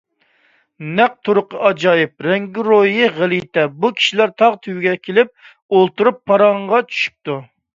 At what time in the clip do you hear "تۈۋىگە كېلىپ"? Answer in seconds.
4.65-5.33